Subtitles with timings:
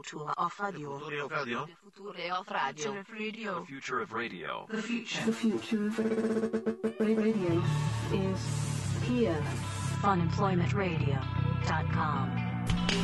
[0.00, 0.98] Futura of radio.
[0.98, 1.66] Future of radio.
[1.66, 2.00] Future
[2.98, 3.60] of radio.
[3.60, 4.66] The future of radio.
[4.70, 5.24] The future.
[5.26, 5.98] The future of
[7.00, 7.62] radio
[8.12, 8.40] is
[9.06, 9.42] here.
[10.00, 12.49] Funemploymentradio.com.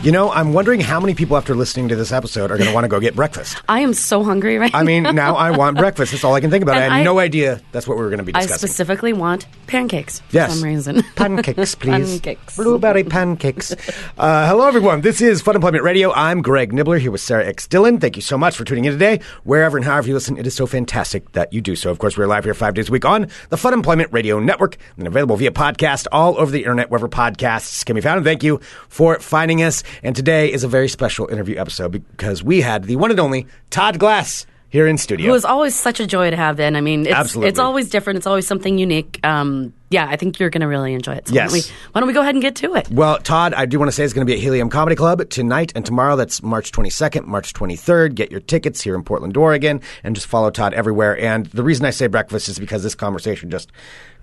[0.03, 2.75] You know, I'm wondering how many people after listening to this episode are going to
[2.75, 3.57] want to go get breakfast.
[3.69, 4.79] I am so hungry right now.
[4.79, 6.13] I mean, now I want breakfast.
[6.13, 6.77] That's all I can think about.
[6.77, 9.13] I And had I- no idea that's what we were going to be I specifically
[9.13, 10.55] want pancakes for Yes.
[10.55, 11.03] some reason.
[11.17, 12.21] Pancakes, please.
[12.21, 12.57] Pancakes.
[12.57, 13.73] Blueberry pancakes.
[14.17, 15.01] Uh, hello, everyone.
[15.01, 16.13] This is Fun Employment Radio.
[16.13, 17.67] I'm Greg Nibler here with Sarah X.
[17.67, 18.01] Dylan.
[18.01, 19.21] Thank you so much for tuning in today.
[19.43, 21.91] Wherever and however you listen, it is so fantastic that you do so.
[21.91, 24.77] Of course, we're live here five days a week on the Fun Employment Radio Network
[24.99, 28.19] and available via podcast all over the internet, wherever podcasts can be found.
[28.19, 29.76] And thank you for finding us.
[30.03, 33.47] And today is a very special interview episode because we had the one and only
[33.71, 35.29] Todd Glass here in studio.
[35.29, 36.77] It was always such a joy to have in.
[36.77, 37.49] I mean, it's, Absolutely.
[37.49, 38.19] it's always different.
[38.19, 39.21] It's always something unique.
[39.25, 41.29] Um, yeah, I think you're going to really enjoy it.
[41.29, 41.51] So Yes.
[41.51, 42.91] Why don't, we, why don't we go ahead and get to it?
[42.91, 45.29] Well, Todd, I do want to say it's going to be at Helium Comedy Club
[45.31, 46.17] tonight and tomorrow.
[46.17, 48.15] That's March 22nd, March 23rd.
[48.15, 51.19] Get your tickets here in Portland, Oregon, and just follow Todd everywhere.
[51.19, 53.71] And the reason I say breakfast is because this conversation just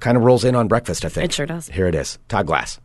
[0.01, 1.25] kind of rolls in on breakfast, I think.
[1.25, 1.69] It sure does.
[1.69, 2.19] Here it is.
[2.27, 2.79] Todd Glass.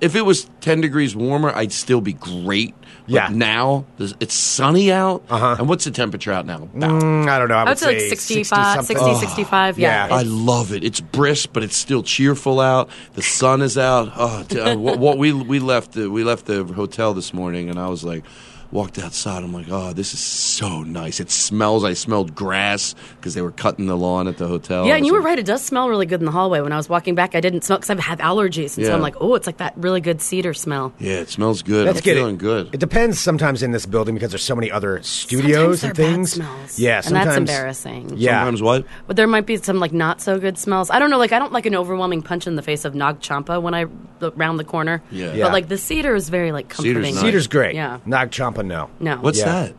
[0.00, 2.74] If it was 10 degrees warmer, I'd still be great.
[3.08, 3.28] But Yeah.
[3.32, 5.22] now it's sunny out.
[5.30, 5.56] Uh-huh.
[5.60, 6.68] And what's the temperature out now?
[6.74, 7.54] Mm, I don't know.
[7.54, 9.78] I I would say like 65, 60 60, 65.
[9.78, 10.08] Yeah.
[10.08, 10.14] yeah.
[10.14, 10.82] I love it.
[10.82, 12.90] It's brisk, but it's still cheerful out.
[13.14, 14.12] The sun is out.
[14.16, 17.70] Oh, t- uh, what, what we we left the, we left the hotel this morning,
[17.70, 18.24] and I was like,
[18.72, 19.42] walked outside.
[19.42, 21.20] I'm like, oh, this is so nice.
[21.20, 21.84] It smells.
[21.84, 24.86] I smelled grass because they were cutting the lawn at the hotel.
[24.86, 25.38] Yeah, and was you were right.
[25.38, 26.60] It does smell really good in the hallway.
[26.60, 29.00] When I was walking back, I didn't smell because I have allergies, and so I'm
[29.00, 30.92] like, oh, it's like that really good cedar smell.
[30.98, 31.86] Yeah, it smells good.
[31.86, 32.16] That's I'm good.
[32.16, 32.74] feeling good.
[32.74, 36.06] It depends sometimes in this building because there's so many other studios Sometimes and they're
[36.06, 36.32] bad things.
[36.32, 36.78] smells.
[36.78, 38.12] Yeah, and that's embarrassing.
[38.16, 38.40] Yeah.
[38.40, 38.84] Sometimes what?
[39.06, 40.90] But there might be some like not so good smells.
[40.90, 41.18] I don't know.
[41.18, 43.84] Like I don't like an overwhelming punch in the face of Nag Champa when I
[43.84, 45.02] r- round the corner.
[45.10, 45.32] Yeah.
[45.34, 45.44] Yeah.
[45.44, 47.14] But like the cedar is very like Cedar's comforting.
[47.14, 47.20] nice.
[47.24, 47.74] Cedar's great.
[47.74, 47.98] Yeah.
[48.06, 48.88] Nag Champa, no.
[49.00, 49.16] No.
[49.16, 49.44] What's Yeah.
[49.46, 49.74] that?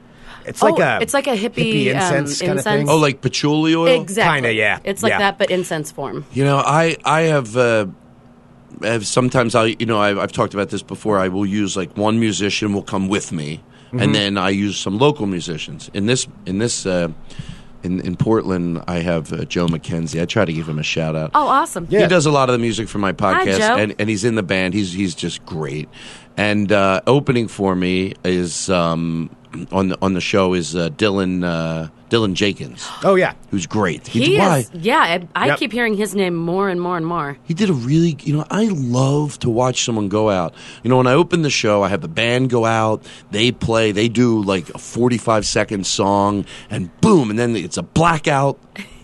[0.45, 2.73] It's like Oh, a it's like a hippie, um, incense kind of thing.
[2.81, 2.89] incense.
[2.89, 4.02] Oh, like patchouli oil.
[4.02, 4.36] Exactly.
[4.36, 4.80] Kinda, yeah.
[4.86, 5.20] It's like Yeah.
[5.20, 6.25] that, but incense form.
[6.33, 7.55] You know, I I have.
[7.58, 7.87] Uh,
[8.83, 11.17] have sometimes I, you know, I've, I've talked about this before.
[11.17, 13.99] I will use like one musician will come with me, Mm-hmm.
[14.02, 15.89] and then I use some local musicians.
[15.93, 17.08] In this, in this, uh,
[17.83, 20.21] in in Portland, I have uh, Joe McKenzie.
[20.21, 21.32] I try to give him a shout out.
[21.33, 21.87] Oh, awesome.
[21.89, 22.02] Yeah.
[22.02, 23.76] He does a lot of the music for my podcast, Joe.
[23.77, 24.73] and, and he's in the band.
[24.73, 25.87] He's he's just great.
[26.37, 29.30] And uh, opening for me is um,
[29.71, 33.33] on the on the show is uh, Dylan uh, Dylan Jenkins, Oh, yeah.
[33.49, 34.08] who's great.
[34.08, 34.59] He why?
[34.59, 34.71] is.
[34.73, 35.59] Yeah, I, I Yep.
[35.59, 37.37] keep hearing his name more and more and more.
[37.43, 40.53] He did a really, you know, I love to watch someone go out.
[40.83, 43.92] You know, when I open the show, I have the band go out, they play,
[43.92, 48.58] they do like a 45 second song, and boom, and then it's a blackout.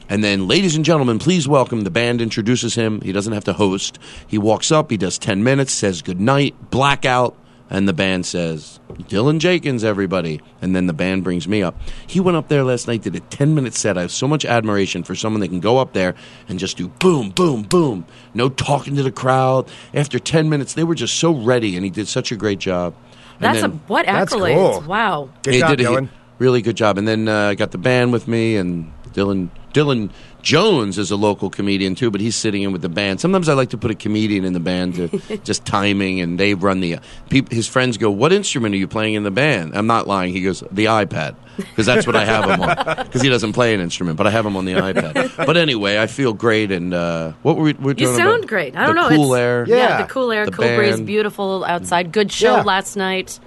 [0.09, 3.02] And then, ladies and gentlemen, please welcome the band introduces him.
[3.02, 4.00] He doesn't have to host.
[4.28, 7.36] He walks up, he does 10 minutes, says goodnight, blackout,
[7.69, 10.42] and the band says, Dylan Jenkins, everybody.
[10.62, 11.75] And then the band brings me up.
[12.06, 13.97] He went up there last night, did a 10 minute set.
[13.97, 16.13] I have so much admiration for someone that can go up there
[16.47, 18.06] and just do boom, boom, boom.
[18.36, 19.68] No talking to the crowd.
[19.94, 22.94] After 10 minutes, they were just so ready, and he did such a great job.
[23.40, 24.56] And That's then- a what That's accolades?
[24.81, 24.88] cool.
[24.88, 25.30] Wow.
[25.42, 26.09] Good he job, did a Dylan.
[26.38, 27.00] really good job.
[27.00, 30.11] And then uh, I got the band with me, and Dylan Dylan
[30.41, 33.19] Jones is a local comedian too, but he's sitting in with the band.
[33.22, 36.53] Sometimes I like to put a comedian in the band to just timing, and they
[36.53, 36.97] run the.
[37.29, 40.33] Peop, his friends go, "What instrument are you playing in the band?" I'm not lying.
[40.33, 42.75] He goes, "The iPad," because that's what I have him on.
[43.13, 45.45] Because he doesn't play an instrument, but I have him on the iPad.
[45.45, 47.73] But anyway, I feel great, and uh, what were we?
[47.73, 48.47] We're You talking sound about?
[48.50, 48.75] great.
[48.75, 49.09] I don't know.
[49.09, 49.66] Cool it's, air.
[49.67, 49.75] Yeah.
[49.75, 50.01] Yeah.
[50.03, 52.12] the cool air, The cool breeze, beautiful outside.
[52.12, 52.63] Good show Yeah.
[52.63, 53.39] last night.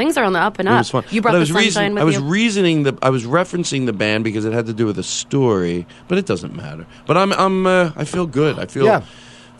[0.00, 0.78] Things are on the up and It up.
[0.78, 1.04] was fun.
[1.10, 2.20] You brought But I the was sunshine reason- with I was you.
[2.22, 5.86] reasoning the I was referencing the band because it had to do with a story,
[6.08, 6.86] but it doesn't matter.
[7.06, 8.58] But I'm I'm uh, I feel good.
[8.58, 9.02] I feel Yeah.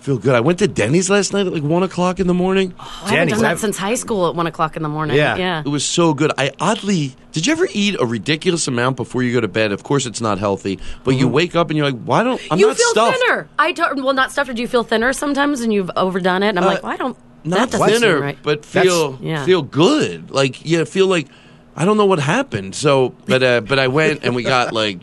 [0.01, 0.35] feel good.
[0.35, 2.73] I went to Denny's last night at like one o'clock in the morning.
[2.81, 5.15] I haven't Denny's, done that I've- since high school at one o'clock in the morning.
[5.19, 5.37] Yeah.
[5.37, 5.61] yeah.
[5.61, 6.33] It was so good.
[6.39, 9.73] I oddly did you ever eat a ridiculous amount before you go to bed?
[9.73, 12.59] Of course, it's not healthy, but you wake up and you're like, why don't I'm
[12.59, 13.19] you not feel stuffed.
[13.19, 13.49] thinner.
[13.59, 14.03] I don't.
[14.03, 14.49] Well, not stuffed.
[14.49, 16.49] Or do you feel thinner sometimes, and you've overdone it?
[16.49, 17.17] And I'm Uh, like, well, I don't.
[17.45, 18.39] Not that thinner, right.
[18.43, 19.45] but feel Yeah.
[19.45, 20.31] feel good.
[20.31, 21.29] Like yeah, feel like
[21.77, 22.75] I don't know what happened.
[22.75, 25.01] So, but uh, but I went and we got like.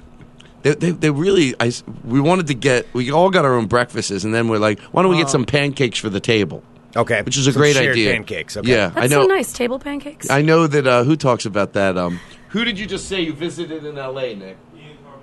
[0.64, 1.72] They, they, they really, I,
[2.04, 5.04] we wanted to get, we all got our own breakfasts, and then we're like, why
[5.04, 6.64] don't we get some pancakes for the table?
[6.96, 7.22] Okay.
[7.22, 8.12] Which is a Some great shared idea.
[8.12, 8.58] pancakes.
[8.58, 8.72] Okay.
[8.72, 9.22] Yeah, That's I know.
[9.22, 9.54] so nice.
[9.54, 10.30] Table pancakes.
[10.32, 10.88] I know that.
[10.88, 11.96] Uh, who talks about that?
[11.96, 12.20] Um,
[12.50, 14.58] who did you just say you visited in L.A., Nick?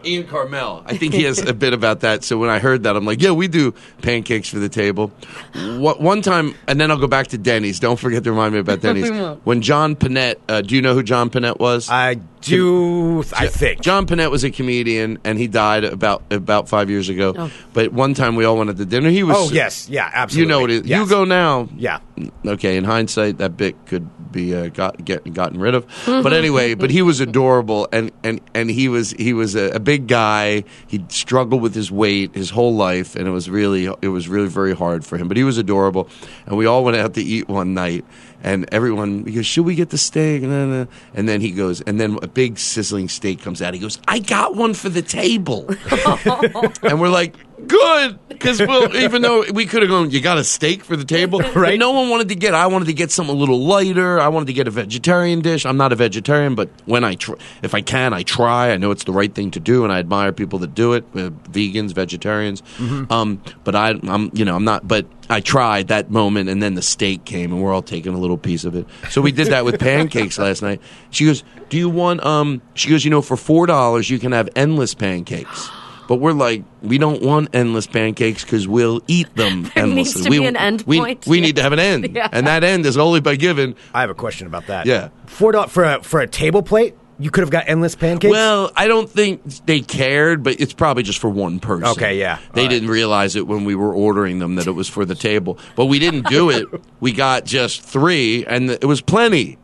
[0.06, 0.82] Ian Karmel.
[0.86, 2.24] I think he has a bit about that.
[2.24, 3.72] So when I heard that, I'm like, yeah, we do
[4.02, 5.12] pancakes for the table.
[5.54, 7.80] What, one time, and then I'll go back to Denny's.
[7.80, 9.10] Don't forget to remind me about Denny's.
[9.44, 11.88] When John Pinette, uh, do you know who John Pinette was?
[11.90, 13.80] I do, I think.
[13.80, 17.34] John Pinette was a comedian, and he died about about five years ago.
[17.36, 17.50] Oh.
[17.72, 19.10] But one time we all went to dinner.
[19.10, 19.36] He was.
[19.36, 19.88] Oh, yes.
[19.88, 20.42] Yeah, absolutely.
[20.42, 20.86] You know what it is.
[20.86, 21.00] Yes.
[21.00, 21.68] You go now.
[21.76, 22.00] Yeah.
[22.46, 25.86] Okay, in hindsight, that bit could be uh, got get, gotten rid of.
[26.06, 29.81] But anyway, but he was adorable, and and and he was he was a, a
[29.81, 30.64] big guy.
[30.86, 34.48] He struggled with his weight his whole life, and it was really it was really
[34.48, 35.28] very hard for him.
[35.28, 36.08] But he was adorable,
[36.46, 38.04] and we all went out to eat one night.
[38.42, 40.42] And everyone he goes, should we get the steak?
[40.42, 43.72] And then he goes, and then a big sizzling steak comes out.
[43.72, 45.66] He goes, I got one for the table.
[46.82, 47.34] and we're like,
[47.66, 51.05] good, because we'll, even though we could have gone, you got a steak for the
[51.05, 51.78] table, right?
[51.78, 52.55] No one wanted to get.
[52.55, 54.20] I wanted to get something a little lighter.
[54.20, 55.66] I wanted to get a vegetarian dish.
[55.66, 58.70] I'm not a vegetarian, but when I, tr- if I can, I try.
[58.70, 61.05] I know it's the right thing to do, and I admire people that do it.
[61.14, 62.62] Uh, vegans, vegetarians.
[63.11, 64.87] Um, but I, I'm, you know, I'm not.
[64.87, 68.19] But I tried that moment, and then the steak came, and we're all taking a
[68.19, 68.87] little piece of it.
[69.10, 70.81] So we did that with pancakes last night.
[71.10, 74.32] She goes, "Do you want?" Um, she goes, "You know, for four dollars, you can
[74.32, 75.70] have endless pancakes."
[76.08, 80.22] But we're like, we don't want endless pancakes because we'll eat them There needs endlessly.
[80.24, 81.26] to we, be an end we, point.
[81.26, 82.28] We need to have an end, Yeah.
[82.30, 83.74] and that end is only by giving.
[83.94, 84.86] I have a question about that.
[84.86, 85.08] Yeah.
[85.26, 86.94] Four dollars for a for a table plate.
[87.16, 88.32] You could have got endless pancakes.
[88.32, 91.86] Well, I don't think they cared, but it's probably just for one person.
[91.90, 92.40] Okay, yeah.
[92.54, 92.70] They All right.
[92.72, 95.56] didn't realize it when we were ordering them that it was for the table.
[95.76, 96.66] But we didn't do it.
[97.00, 99.58] we got just three, and it was plenty.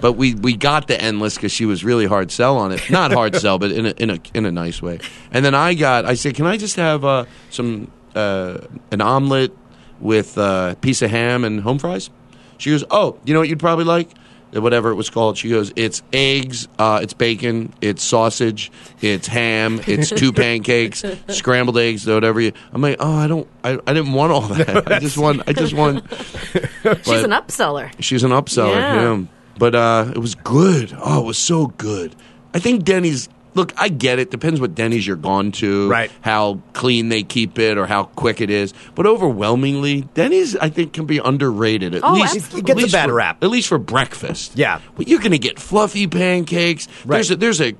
[0.00, 2.90] But we, we got the endless because she was really hard sell on it.
[2.90, 4.98] Not hard sell, but in a, in a in a nice way.
[5.32, 8.58] And then I got I said, can I just have uh, some uh,
[8.90, 9.56] an omelet
[10.00, 12.10] with uh, a piece of ham and home fries?
[12.58, 14.10] She goes, oh, you know what you'd probably like?
[14.52, 15.36] Whatever it was called.
[15.36, 18.70] She goes, it's eggs, uh, it's bacon, it's sausage,
[19.02, 22.40] it's ham, it's two pancakes, scrambled eggs, whatever.
[22.40, 24.90] You, I'm like, oh, I don't, I, I didn't want all that.
[24.90, 26.04] I just want, I just want.
[26.12, 27.90] She's an upseller.
[28.00, 28.76] She's an upseller.
[28.76, 28.94] Yeah.
[29.18, 29.24] Yeah.
[29.58, 30.96] But uh, it was good.
[31.00, 32.14] Oh, it was so good.
[32.54, 33.28] I think Denny's.
[33.54, 34.30] Look, I get it.
[34.30, 36.10] Depends what Denny's you're gone to, Right.
[36.20, 38.74] How clean they keep it, or how quick it is.
[38.94, 41.94] But overwhelmingly, Denny's I think can be underrated.
[41.94, 42.58] At Oh, least absolutely.
[42.60, 43.42] It gets at a least bad for- rap.
[43.42, 44.52] At least for breakfast.
[44.56, 44.80] Yeah.
[44.98, 46.86] Well, you're going to get fluffy pancakes.
[47.06, 47.16] Right.
[47.16, 47.72] There's a, there's a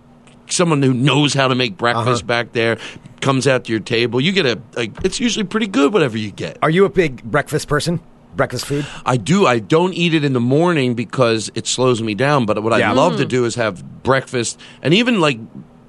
[0.49, 2.27] someone who knows how to make breakfast Uh-huh.
[2.27, 2.79] back there.
[3.21, 4.19] Comes out to your table.
[4.19, 4.93] You get a like.
[5.05, 5.93] It's usually pretty good.
[5.93, 6.57] Whatever you get.
[6.63, 8.01] Are you a big breakfast person?
[8.37, 8.87] Breakfast food?
[9.05, 9.47] I do.
[9.47, 12.47] I don't eat it in the morning because it slows me down.
[12.47, 12.91] But what Yeah.
[12.91, 15.39] I love to do is have breakfast and even like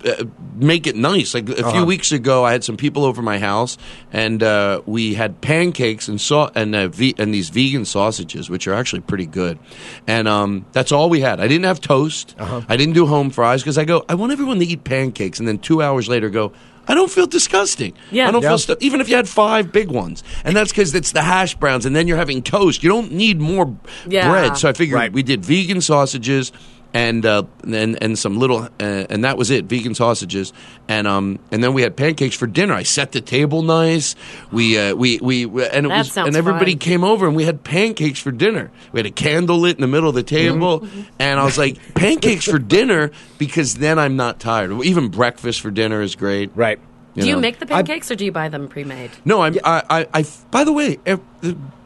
[0.06, 0.24] uh,
[0.56, 1.34] make it nice.
[1.34, 1.72] Like a Uh-huh.
[1.72, 3.78] few weeks ago, I had some people over my house
[4.14, 8.68] and uh, we had pancakes and saw and uh, ve- and these vegan sausages, which
[8.68, 9.58] are actually pretty good.
[10.06, 11.40] And um, that's all we had.
[11.40, 12.36] I didn't have toast.
[12.38, 12.62] Uh-huh.
[12.70, 14.06] I didn't do home fries because I go.
[14.08, 16.54] I want everyone to eat pancakes, and then two hours later go.
[16.88, 17.94] I don't feel disgusting.
[18.12, 18.28] Yeah.
[18.28, 18.50] I don't Yeah.
[18.50, 21.56] feel stu- even if you had five big ones, and that's because it's the hash
[21.56, 22.84] browns, and then you're having toast.
[22.84, 23.76] You don't need more
[24.08, 24.30] Yeah.
[24.30, 24.58] bread.
[24.58, 25.12] So I figured Right.
[25.12, 26.52] we did vegan sausages
[26.94, 30.54] and uh, and and some little uh, and that was it vegan sausages
[30.88, 34.16] and um and then we had pancakes for dinner I set the table nice
[34.52, 36.80] we uh, we, we we and it That was and everybody fun.
[36.80, 39.88] came over and we had pancakes for dinner we had a candle lit in the
[39.88, 41.02] middle of the table Mm-hmm.
[41.20, 45.72] and I was like pancakes for dinner because then I'm not tired even breakfast for
[45.72, 46.80] dinner is great Right.
[47.16, 47.40] Do you know.
[47.42, 49.10] make the pancakes or do you buy them pre-made?
[49.26, 51.18] No, I'm, I, I, I, by the way, eh,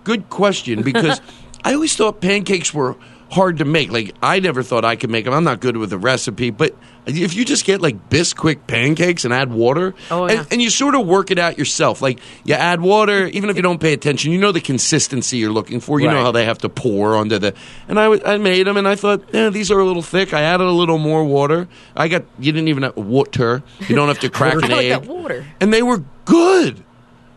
[0.04, 1.22] good question because
[1.64, 2.98] I always thought pancakes were
[3.32, 3.92] hard to make.
[3.92, 5.34] Like, I never thought I could make them.
[5.34, 6.76] I'm not good with a recipe, but
[7.06, 10.46] if you just get like Bisquick pancakes and add water, Oh, and, yeah.
[10.52, 12.02] and you sort of work it out yourself.
[12.02, 15.52] Like, you add water, even if you don't pay attention, you know the consistency you're
[15.52, 16.00] looking for.
[16.00, 17.56] You know how they have to pour onto the.
[17.88, 20.34] And I, I made them, and I thought, yeah, these are a little thick.
[20.34, 21.68] I added a little more water.
[21.96, 23.64] I got, you didn't even have water.
[23.88, 25.46] You don't have to crack an like egg water.
[25.60, 26.84] and they were good.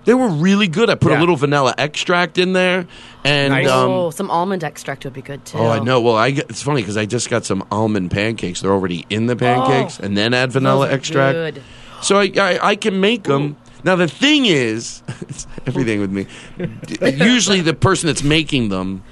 [0.05, 0.91] They were really good.
[0.91, 1.19] I put Yeah.
[1.19, 2.87] a little vanilla extract in there,
[3.25, 3.69] and Nice.
[3.69, 5.59] um, oh, some almond extract would be good too.
[5.59, 6.01] oh, I know.
[6.01, 8.61] Well, I get, it's funny because I just got some almond pancakes.
[8.61, 11.35] They're already in the pancakes, and then add vanilla extract.
[11.35, 11.63] good.
[12.03, 13.57] So I, I, I can make them.
[13.83, 16.27] Now the thing is, it's everything with me.
[17.03, 19.03] Usually, the person that's making them.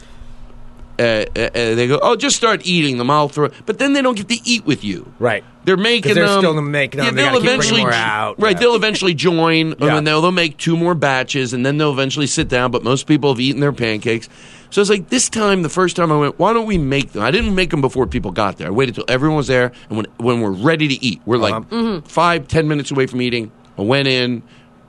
[0.99, 3.11] Uh, uh, uh, they go, oh, just start eating them.
[3.11, 5.11] I'll throw, but then they don't get to eat with you.
[5.19, 5.43] Right.
[5.65, 6.41] They're making they're them.
[6.41, 8.55] still making them, they they'll bringing eventually more out, Right.
[8.57, 8.61] yeah.
[8.61, 9.73] They'll eventually join, Yeah.
[9.79, 12.71] and then they'll make two more batches, and then they'll eventually sit down.
[12.71, 14.29] But most people have eaten their pancakes.
[14.71, 17.23] So it's like this time, the first time I went, why don't we make them?
[17.23, 18.69] I didn't make them before people got there.
[18.69, 21.55] I waited till everyone was there, and when when we're ready to eat, we're like
[21.55, 22.01] Uh-huh.
[22.05, 23.51] five, ten minutes away from eating.
[23.79, 24.43] I went in.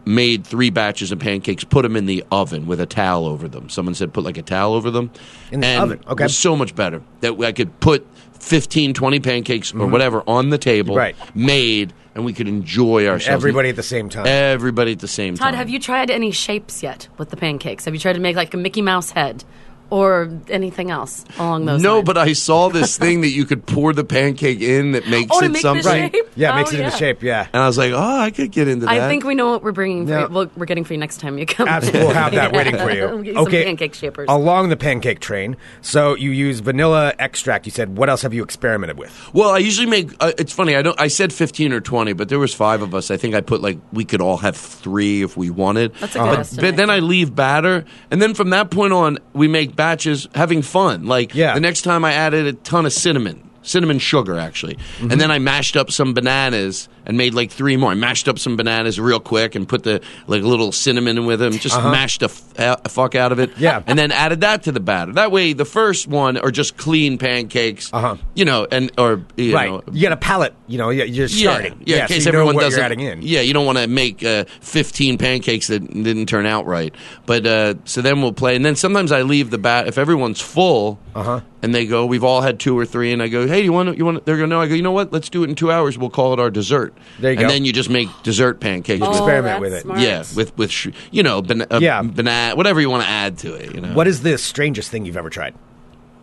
[0.05, 3.69] Made three batches of pancakes, put them in the oven with a towel over them.
[3.69, 5.11] Someone said put like a towel over them.
[5.51, 6.23] In the and oven, okay.
[6.23, 8.05] It was so much better that I could put
[8.39, 10.97] 15, 20 pancakes or whatever on the table, Mm-hmm.
[10.97, 11.35] Right.
[11.35, 13.41] made, and we could enjoy ourselves.
[13.43, 14.25] Everybody at the same time.
[14.27, 15.51] Everybody at the same time.
[15.53, 17.85] Todd, have you tried any shapes yet with the pancakes?
[17.85, 19.45] Have you tried to make like a Mickey Mouse head
[19.93, 22.05] or anything else along those No, lines?
[22.07, 25.39] but I saw this thing that you could pour the pancake in that makes Oh,
[25.39, 25.83] it make the something.
[26.11, 26.15] shape?
[26.35, 26.85] Yeah, it Oh, makes it yeah.
[26.85, 27.21] into shape.
[27.21, 27.47] Yeah.
[27.53, 28.91] And I was like, oh, I could get into that.
[28.91, 30.07] I think we know what we're bringing.
[30.07, 30.21] For Yeah.
[30.21, 31.67] you, well, we're getting for you next time you come.
[31.67, 33.03] Absolutely, we'll have that waiting for you.
[33.07, 34.25] We'll get you some pancake shapers.
[34.29, 37.67] Along the pancake train, so you use vanilla extract.
[37.67, 39.11] You said, what else have you experimented with?
[39.33, 40.09] Well, I usually make.
[40.19, 40.75] Uh, it's funny.
[40.75, 40.99] I don't.
[40.99, 43.11] I said fifteen or twenty, but there was five of us.
[43.11, 45.93] I think I put like we could all have three if we wanted.
[45.99, 46.63] That's a good but, estimate.
[46.71, 50.61] but then I leave batter, and then from that point on, we make batches, having
[50.61, 51.05] fun.
[51.05, 51.53] Like Yeah.
[51.53, 53.37] the next time, I added a ton of cinnamon.
[53.63, 54.75] Cinnamon sugar, actually.
[54.75, 55.11] Mm-hmm.
[55.11, 57.91] And then I mashed up some bananas and made like three more.
[57.91, 61.39] I mashed up some bananas real quick and put the like a little cinnamon with
[61.39, 61.53] them.
[61.53, 62.25] Just mashed the
[62.57, 63.49] f- fuck out of it.
[63.51, 63.59] Uh-huh.
[63.61, 63.83] Yeah.
[63.87, 65.13] And then added that to the batter.
[65.13, 67.91] That way, the first one are just clean pancakes.
[67.93, 68.17] Uh-huh.
[68.35, 69.69] You know, and or you right.
[69.69, 70.53] know, you get a palette.
[70.67, 71.81] You know, you- you're starting.
[71.85, 72.81] yeah, in so case know everyone doesn't.
[72.81, 73.21] Adding in.
[73.21, 76.93] Yeah, you don't want to make uh, 15 pancakes that didn't turn out right.
[77.25, 80.41] But uh, so then we'll play, and then sometimes I leave the bat if everyone's
[80.41, 81.41] full, Uh-huh.
[81.63, 83.73] And they go, we've all had two or three, and I go, hey, do you
[83.73, 84.23] want you want?
[84.25, 84.61] They're going, no.
[84.61, 85.11] I go, you know what?
[85.11, 85.97] Let's do it in two hours.
[85.97, 86.93] We'll call it our dessert.
[87.19, 87.51] There you and go.
[87.53, 89.01] then you just make dessert pancakes.
[89.03, 89.81] Oh, experiment with it.
[89.81, 89.99] smart.
[90.01, 92.01] yeah, with with sh- you know, ban- uh, Yeah.
[92.03, 93.73] banana, whatever you want to add to it.
[93.73, 95.55] You know, What is the strangest thing you've ever tried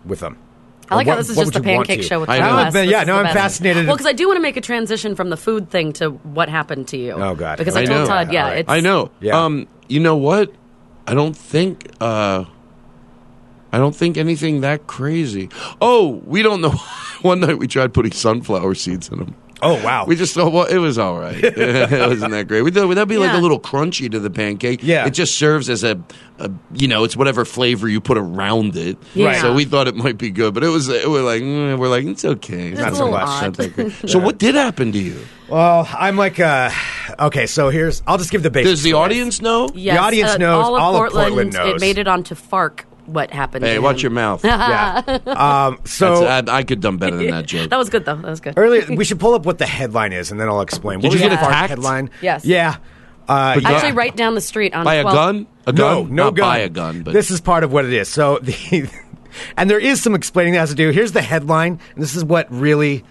[0.04, 0.37] with them?
[0.90, 2.09] I like Or how what- this is what just a would you want pancake to?
[2.09, 2.56] show with I Tom know.
[2.56, 2.73] West.
[2.75, 3.37] But This yeah, is no, the I'm best.
[3.37, 3.87] fascinated.
[3.87, 6.49] Well, because I do want to make a transition from the food thing to what
[6.49, 7.12] happened to you.
[7.12, 7.59] Oh, God.
[7.59, 8.06] Because I I, told know.
[8.06, 8.59] Todd, yeah, All right.
[8.59, 9.11] it's I know.
[9.20, 9.44] Yeah.
[9.44, 10.52] Um, you know what?
[11.06, 11.88] I don't think.
[12.00, 12.44] Uh,
[13.73, 15.49] I don't think anything that crazy.
[15.81, 16.71] Oh, we don't know.
[17.23, 19.35] One night we tried putting sunflower seeds in them.
[19.62, 20.07] Oh wow.
[20.07, 21.35] We just thought, well, it was all right.
[21.45, 22.62] it wasn't that great.
[22.62, 24.81] We thought that'd be like a little crunchy to the pancake.
[24.83, 25.07] Yeah.
[25.07, 26.03] it just serves as a,
[26.39, 28.97] a, you know, it's whatever flavor you put around it.
[29.15, 29.41] Yeah.
[29.43, 30.89] So we thought it might be good, but it was.
[30.89, 32.71] It was like mm, we're like it's okay.
[32.71, 33.23] It's It's not so much.
[33.29, 33.43] odd.
[33.43, 33.93] Not that great.
[34.11, 35.21] So what did happen to you?
[35.50, 36.71] well, I'm like, uh,
[37.19, 37.47] okay.
[37.47, 38.03] So here's.
[38.07, 38.71] I'll just give the basics.
[38.71, 39.69] Does the audience know?
[39.75, 41.75] Yes, the audience uh, knows, All of, all of Portland, Portland knows.
[41.75, 42.87] It made it onto Fark.
[43.12, 43.64] What happened?
[43.64, 44.02] Hey, to watch him.
[44.02, 44.45] your mouth.
[44.45, 45.02] Yeah.
[45.26, 47.71] Um, so That's, I, I could done better than that joke.
[47.71, 48.17] That was good though.
[48.17, 48.55] That was good.
[48.57, 51.00] earlier, we should pull up what the headline is, and then I'll explain.
[51.00, 51.71] Did What you was get the Fark attacked?
[51.71, 52.11] Headline.
[52.23, 52.45] Yes.
[52.45, 52.76] Yeah.
[53.29, 53.71] Uh, But yeah.
[53.71, 55.47] Actually, right down the street on By a 12 gun?
[55.67, 56.14] A No, gun?
[56.14, 56.49] no Not gun.
[56.49, 58.09] buy a gun, but this is part of what it is.
[58.09, 58.88] So the
[59.57, 60.90] and there is some explaining that has to do.
[60.90, 63.05] Here's the headline, and this is what really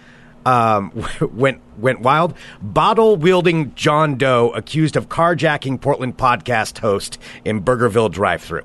[0.45, 0.91] um,
[1.33, 2.33] went went wild.
[2.61, 8.63] Bottle wielding John Doe accused of carjacking Portland podcast host in Burgerville drive-through.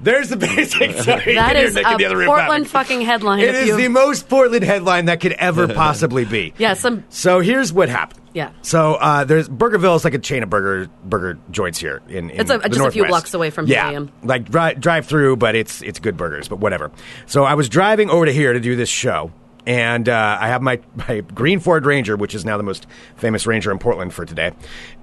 [0.00, 0.92] There's the basic.
[1.02, 3.40] Sorry, That you're is making a the other Portland fucking headline.
[3.40, 6.54] It if is you- the most Portland headline that could ever possibly be.
[6.58, 8.20] Yeah, some- So here's what happened.
[8.34, 8.52] Yeah.
[8.62, 12.30] So uh, there's Burgerville is like a chain of burger burger joints here in.
[12.30, 14.12] in It's a- the just a few blocks away from yeah, Helium.
[14.22, 16.92] like dri- drive through, but it's it's good burgers, but whatever.
[17.26, 19.32] So I was driving over to here to do this show.
[19.66, 22.86] And uh, I have my, my green Ford Ranger, which is now the most
[23.16, 24.52] famous Ranger in Portland for today.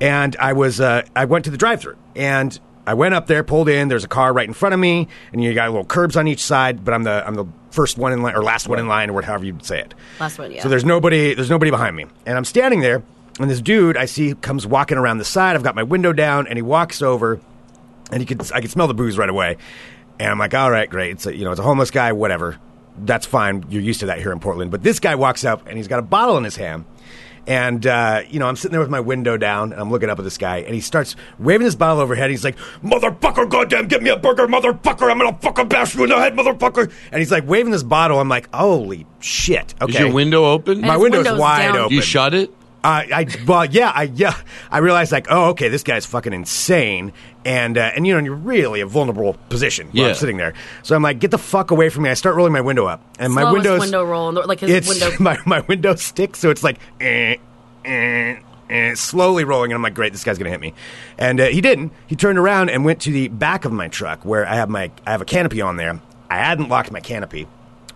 [0.02, 3.70] And I was uh, I went to the drive-through, and I went up there, pulled
[3.70, 3.88] in.
[3.88, 6.44] There's a car right in front of me, and you got little curbs on each
[6.44, 6.86] side.
[6.86, 9.22] But I'm the I'm the first one in line or last one in line, or
[9.22, 9.94] however you'd say it.
[10.20, 10.64] Last one, yeah.
[10.64, 13.04] So there's nobody there's nobody behind me, and I'm standing there,
[13.40, 15.56] and this dude I see comes walking around the side.
[15.56, 17.40] I've got my window down, and he walks over,
[18.12, 19.58] and he could I could smell the booze right away,
[20.20, 21.12] and I'm like, all right, great.
[21.12, 22.60] It's a, you know it's a homeless guy, whatever.
[22.98, 23.66] That's fine.
[23.70, 24.72] You're used to that here in Portland.
[24.72, 26.86] But this guy walks up, and he's got a bottle in his hand.
[27.48, 30.18] And uh, you know, I'm sitting there with my window down, and I'm looking up
[30.18, 32.30] at this guy, and he starts waving his bottle overhead.
[32.32, 35.12] He's like, "Motherfucker, goddamn, get me a burger, motherfucker!
[35.12, 38.20] I'm gonna fucking bash you in the head, motherfucker!" And he's like waving this bottle.
[38.20, 40.80] I'm like, "Holy shit!" Okay, Is your window open?
[40.80, 41.78] And my his window's window's wide down.
[41.78, 41.96] open.
[41.96, 42.52] you shut it?
[42.88, 44.36] I well, yeah, I yeah,
[44.72, 47.14] I realized like, oh, okay, this guy's fucking insane,
[47.44, 50.10] and uh, and you know, you're really a vulnerable position while Yeah.
[50.10, 50.54] I'm sitting there.
[50.84, 52.10] So I'm like, get the fuck away from me.
[52.10, 54.88] I start rolling my window up, and my Slowest windows window roll, like his it's
[54.90, 55.12] window.
[55.20, 57.38] my my window sticks, so it's like eh,
[57.86, 58.38] eh,
[58.70, 60.74] eh, slowly rolling, and I'm like, great, this guy's gonna hit me,
[61.18, 61.92] and uh, he didn't.
[62.08, 64.92] He turned around and went to the back of my truck where I have my
[65.06, 66.02] I have a canopy on there.
[66.30, 67.48] I hadn't locked my canopy.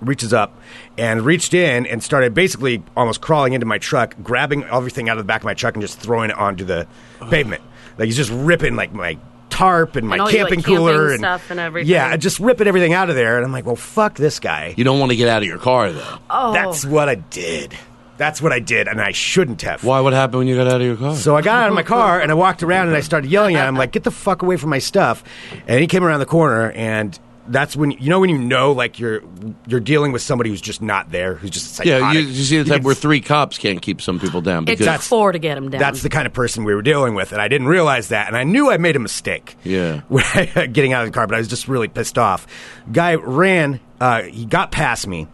[0.01, 0.57] Reaches up
[0.97, 5.23] and reached in and started basically almost crawling into my truck, grabbing everything out of
[5.23, 6.87] the back of my truck and just throwing it onto the
[7.29, 7.61] pavement.
[7.97, 9.17] Like he's just ripping like my
[9.49, 11.89] tarp and my And all your, like, camping cooler camping stuff and everything.
[11.91, 13.35] Yeah, just ripping everything out of there.
[13.35, 14.73] And I'm like, well, fuck this guy.
[14.77, 16.17] You don't want to get out of your car, though.
[16.29, 17.75] oh, That's what I did.
[18.17, 19.81] That's what I did, and I shouldn't have.
[19.81, 20.01] Why?
[20.01, 21.15] What happened when you got out of your car?
[21.15, 23.55] So I got out of my car and I walked around and I started yelling
[23.55, 25.23] at him like, "Get the fuck away from my stuff!"
[25.67, 27.17] And he came around the corner, and
[27.49, 29.21] that's when you know when you know like you're
[29.67, 32.01] you're dealing with somebody who's just not there, who's just psychotic.
[32.01, 34.77] yeah, you, you see the type where three cops can't keep some people down it
[34.77, 35.79] because took four to get him down.
[35.79, 38.37] That's the kind of person we were dealing with, and I didn't realize that, and
[38.37, 39.55] I knew I made a mistake.
[39.63, 40.01] Yeah.
[40.07, 42.47] when I- getting out of the car, but I was just really pissed off.
[42.91, 43.79] Guy ran.
[43.99, 45.27] Uh, he got past me,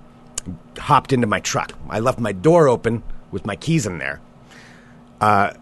[0.80, 1.74] hopped into my truck.
[1.90, 4.22] I left my door open with my keys in there.
[5.22, 5.54] Uh,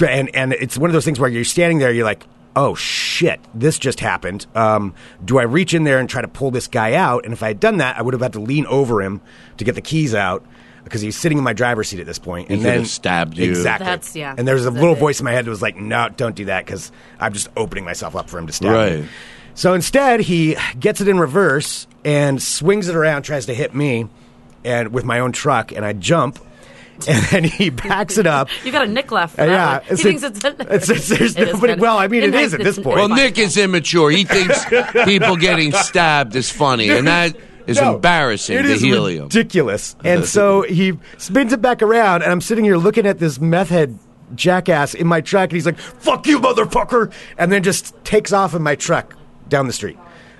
[0.00, 2.24] and and it's one of those things where you're standing there, you're like,
[2.56, 3.05] oh shit,
[3.54, 4.46] this just happened.
[4.54, 4.94] Um,
[5.24, 7.24] do I reach in there and try to pull this guy out?
[7.24, 9.20] And if I had done that, I would have had to lean over him
[9.58, 10.44] to get the keys out
[10.84, 12.48] because he's sitting in my driver's seat at this point.
[12.48, 13.48] And could then have stabbed you.
[13.48, 13.86] Exactly.
[13.86, 14.98] That's- yeah, And there's a little it.
[15.00, 17.84] voice in my head that was like, "No, don't do that," because I'm just opening
[17.84, 18.98] myself up for him to stab Right.
[19.00, 19.08] me.
[19.54, 24.06] So instead, he gets it in reverse and swings it around, tries to hit me,
[24.64, 26.38] and with my own truck, and I jump.
[27.08, 28.48] And then he backs it up.
[28.64, 29.38] You got a Nick left.
[29.38, 29.80] Uh, yeah.
[29.80, 31.80] He it's- thinks it's, it's- it's- there's It is nobody- good.
[31.80, 32.96] well, I mean, it Midnight- at this point.
[32.96, 34.10] Well, Nick is immature.
[34.10, 34.64] He thinks
[35.04, 37.36] people getting stabbed is funny, and that
[37.66, 39.24] is No, embarrassing it to helium.
[39.24, 39.96] ridiculous.
[40.04, 43.70] And so he spins it back around, and I'm sitting here looking at this meth
[43.70, 43.98] head
[44.34, 48.54] jackass in my truck, and he's like, "Fuck you, motherfucker!" And then just takes off
[48.54, 49.14] in my truck
[49.48, 49.98] down the street.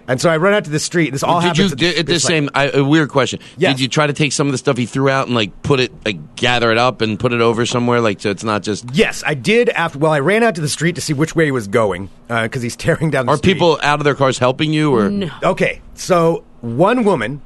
[0.09, 1.11] And so I run out to the street.
[1.11, 1.81] This all Did you happens.
[1.81, 2.51] did, at this, the like- same?
[2.55, 3.41] I, a weird question.
[3.59, 3.73] Yes.
[3.75, 5.81] Did you try to take some of the stuff he threw out and like put
[5.81, 8.85] it, like gather it up and put it over somewhere, like so it's not just.
[8.93, 9.69] Yes, I did.
[9.71, 12.09] After well, I ran out to the street to see which way he was going
[12.29, 13.27] uh, because he's tearing down.
[13.27, 13.55] the Are street.
[13.55, 15.31] people out of their cars helping you, or No.
[15.43, 17.43] Okay, so one woman,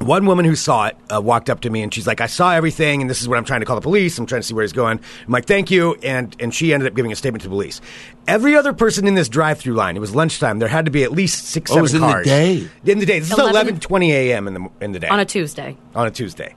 [0.00, 2.52] one woman who saw it uh, walked up to me and she's like, "I saw
[2.52, 4.18] everything, and this is what I'm trying to call the police.
[4.18, 6.88] I'm trying to see where he's going." I'm like, "Thank you," and and she ended
[6.88, 7.80] up giving a statement to the police.
[8.26, 10.58] Every other person in this drive-through line, it was lunchtime.
[10.58, 12.68] There had to be at least six, Oh, seven it was in the cars day?
[12.84, 14.48] In the day, this is 11 11:20 a.m.
[14.48, 15.76] in the in the day on a Tuesday.
[15.94, 16.54] on a Tuesday.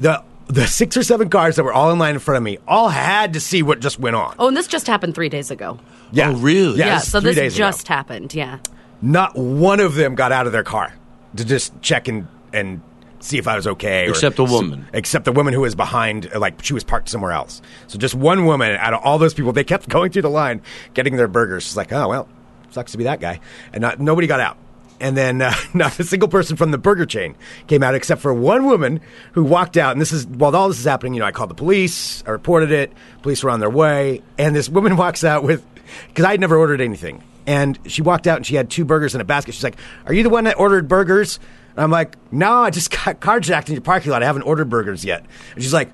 [0.00, 2.58] The the six or seven cars that were all in line in front of me
[2.66, 4.34] all had to see what just went on.
[4.38, 5.78] Oh, and this just happened three days ago.
[6.10, 6.78] Yeah, Oh, really?
[6.80, 7.68] Yeah, yeah, this so three this days ago.
[7.68, 8.34] just happened.
[8.34, 8.58] Yeah.
[9.00, 10.92] Not one of them got out of their car
[11.36, 12.80] to just check and, and
[13.20, 14.06] see if I was okay.
[14.06, 14.86] or- Except a woman.
[14.92, 17.62] except the woman who was behind, uh, like she was parked somewhere else.
[17.86, 20.62] So just one woman out of all those people, they kept going through the line,
[20.94, 21.62] getting their burgers.
[21.64, 22.28] She's like, oh well,
[22.70, 23.40] sucks to be that guy,
[23.72, 24.56] and not, nobody got out.
[25.00, 27.34] And then uh, not a single person from the burger chain
[27.66, 29.00] came out, except for one woman
[29.32, 29.92] who walked out.
[29.92, 31.14] And this is while all this is happening.
[31.14, 32.22] You know, I called the police.
[32.26, 32.92] I reported it.
[33.22, 35.64] Police were on their way, and this woman walks out with
[36.08, 37.22] because I had never ordered anything.
[37.46, 39.54] And she walked out and she had two burgers in a basket.
[39.54, 41.40] She's like, "Are you the one that ordered burgers?"
[41.74, 44.22] And I'm like, "No, I just got carjacked in your parking lot.
[44.22, 45.90] I haven't ordered burgers yet." And she's like,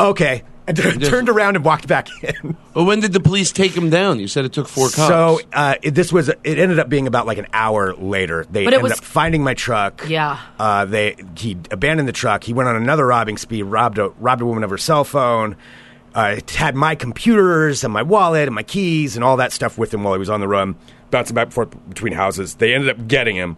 [0.00, 2.56] "Okay," and turned around and walked back in.
[2.74, 4.20] Well, when did the police take him down?
[4.20, 5.08] You said it took four cops.
[5.08, 8.44] So uh, it, this was it ended up being about like an hour later.
[8.50, 10.04] They But it ended was- up finding my truck.
[10.08, 10.38] Yeah.
[10.58, 12.44] Uh, they he abandoned the truck.
[12.44, 13.62] He went on another robbing spree.
[13.62, 15.56] robbed a robbed a woman of her cell phone.
[16.16, 19.92] It had my computers and my wallet and my keys and all that stuff with
[19.94, 20.74] him while he was on the run,
[21.10, 22.54] bouncing back and forth between houses.
[22.56, 23.56] They ended up getting him.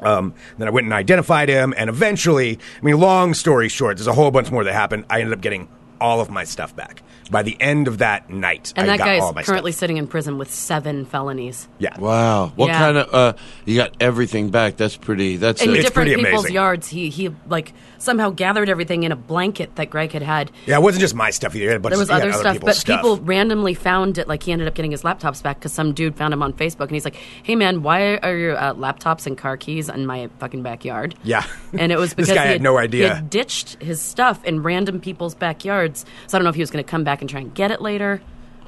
[0.00, 4.06] Um, then I went and identified him, and eventually, I mean, long story short, there's
[4.06, 5.06] a whole bunch more that happened.
[5.08, 8.74] I ended up getting all of my stuff back by the end of that night.
[8.76, 9.80] And I that got guy is currently stuff.
[9.80, 11.66] sitting in prison with seven felonies.
[11.78, 11.98] Yeah.
[11.98, 12.78] wow, what Yeah.
[12.78, 13.14] kind of?
[13.14, 13.32] Uh,
[13.64, 14.76] you got everything back.
[14.76, 15.38] That's pretty.
[15.38, 16.54] That's In a, It's different pretty people's amazing.
[16.54, 20.50] yards, he he like somehow gathered everything in a blanket that Greg had had.
[20.66, 21.64] Yeah, it wasn't just my stuff either.
[21.64, 24.28] He had a bunch There was he had other stuff, but people randomly found it.
[24.28, 26.82] Like he ended up getting his laptops back because some dude found him on Facebook,
[26.82, 30.28] and he's like, "Hey man, why are your uh, laptops and car keys in my
[30.38, 31.44] fucking backyard?" Yeah.
[31.78, 33.08] and it was because he had no idea.
[33.08, 36.04] He had ditched his stuff in random people's backyards.
[36.26, 37.70] So I don't know if he was going to come back and try and get
[37.70, 38.20] it later,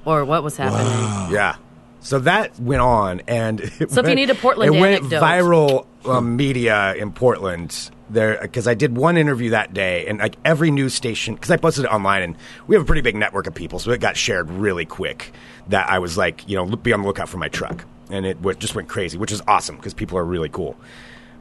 [0.05, 1.33] or what was happening.
[1.35, 1.57] Yeah.
[2.01, 5.21] So that went on, and it So if you need a Portland it went anecdote.
[5.21, 10.37] viral um, media in Portland there because I did one interview that day, and like
[10.45, 13.47] every news station because I posted it online, and we have a pretty big network
[13.47, 15.33] of people, so it got shared really quick.
[15.69, 18.39] That I was like, you know, be on the lookout for my truck, and it
[18.39, 20.77] w- just went crazy, which is awesome because people are really cool.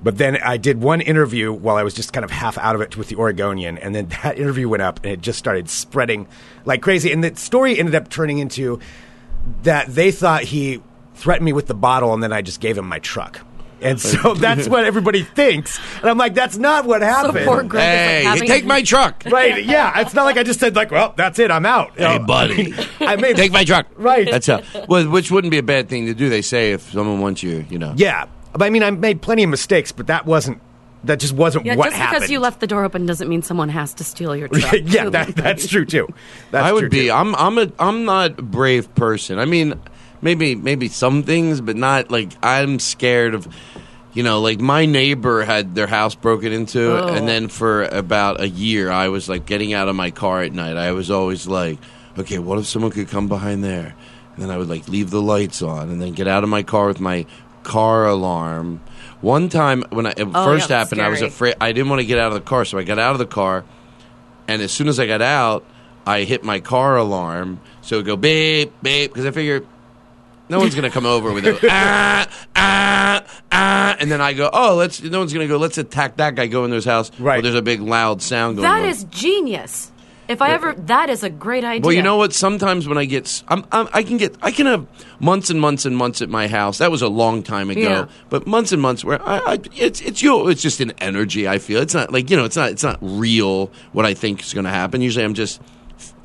[0.03, 2.81] But then I did one interview while I was just kind of half out of
[2.81, 6.27] it with the Oregonian, and then that interview went up, and it just started spreading
[6.65, 7.11] like crazy.
[7.11, 8.79] And the story ended up turning into
[9.63, 10.81] that they thought he
[11.15, 13.41] threatened me with the bottle, and then I just gave him my truck.
[13.79, 15.79] And so that's what everybody thinks.
[16.01, 17.45] And I'm like, that's not what So happened.
[17.45, 19.23] poor Greg hey, is like having take my truck.
[19.27, 19.63] right?
[19.63, 21.91] Yeah, it's not like I just said like, well, that's it, I'm out.
[21.99, 22.73] You Hey, know, buddy.
[22.99, 23.85] I made Take my truck.
[23.95, 24.29] Right.
[24.29, 26.27] That's a well, which wouldn't be a bad thing to do.
[26.29, 27.93] They say if someone wants you, you know.
[27.95, 28.25] yeah.
[28.53, 30.59] But I mean, I made plenty of mistakes, but that wasn't.
[31.03, 32.19] That just wasn't Yeah, what just happened.
[32.21, 34.73] because you left the door open doesn't mean someone has to steal your truck.
[34.83, 36.07] yeah, that, that's true too.
[36.51, 37.05] That's I true, would be.
[37.07, 37.11] too.
[37.11, 37.35] I'm.
[37.35, 37.71] I'm a.
[37.79, 39.37] I'm not a brave person.
[39.39, 39.79] I mean,
[40.21, 43.47] maybe maybe some things, but not like I'm scared of.
[44.13, 47.07] You know, like my neighbor had their house broken into, Oh.
[47.13, 50.51] and then for about a year, I was like getting out of my car at
[50.53, 50.75] night.
[50.75, 51.77] I was always like,
[52.17, 53.93] okay, what if someone could come behind there?
[54.33, 56.63] And then I would like leave the lights on, and then get out of my
[56.63, 57.27] car with my
[57.61, 58.81] car alarm.
[59.21, 61.29] One time when I, it Oh, first yeah, happened, I was scary.
[61.29, 61.55] afraid.
[61.59, 63.25] I didn't want to get out of the car, so I got out of the
[63.25, 63.63] car,
[64.47, 65.65] and as soon as I got out,
[66.05, 67.59] I hit my car alarm.
[67.81, 69.63] So it would go beep, beep, because I figure
[70.49, 73.95] no one's going to come over with a ah, ah, ah.
[73.99, 76.47] And then I go, oh, let's, no one's going to go, let's attack that guy,
[76.47, 77.11] go in his house.
[77.19, 77.41] Right.
[77.43, 78.87] There's a big loud sound going That on.
[78.89, 79.91] is genius.
[80.27, 81.85] If I ever, that is a great idea.
[81.85, 82.33] Well, you know what?
[82.33, 84.85] Sometimes when I get, I'm, I'm, I can get, I can have
[85.19, 86.79] months and months and months at my house.
[86.79, 88.07] That was a long time ago, Yeah.
[88.29, 90.49] but months and months where I, I it's, it's you.
[90.49, 91.47] It's just an energy.
[91.47, 93.71] I feel it's not like you know, it's not, it's not real.
[93.93, 95.01] What I think is going to happen.
[95.01, 95.61] Usually, I'm just.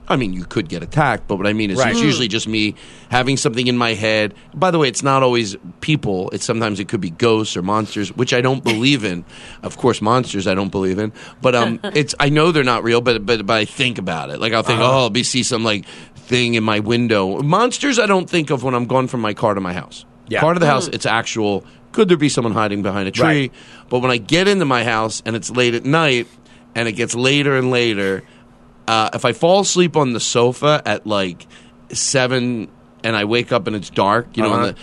[0.09, 1.93] I mean, you could get attacked, but what I mean is Right.
[1.93, 2.75] it's usually just me
[3.09, 4.35] having something in my head.
[4.55, 6.29] By the way, it's not always people.
[6.31, 9.25] It's sometimes it could be ghosts or monsters, which I don't believe in.
[9.63, 13.01] Of course, monsters I don't believe in, but um, it's I know they're not real,
[13.01, 14.41] but but but I think about it.
[14.41, 15.87] Like I'll think, oh, I'll be see some like
[16.17, 17.41] thing in my window.
[17.43, 20.05] Monsters I don't think of when I'm going from my car to my house.
[20.29, 20.41] Yeah.
[20.41, 21.65] Car to the house, it's actual.
[21.93, 23.25] Could there be someone hiding behind a tree?
[23.25, 23.53] Right.
[23.91, 26.27] But when I get into my house and it's late at night,
[26.75, 28.23] and it gets later and later,
[28.89, 31.47] uh, if I fall asleep on the sofa at like
[31.93, 32.69] seven
[33.05, 34.67] and I wake up and it's dark, you know, Uh-huh.
[34.69, 34.81] and the,